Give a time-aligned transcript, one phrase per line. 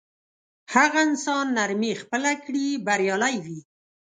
[0.73, 3.59] هغه انسان نرمي خپله کړي بریالی وي.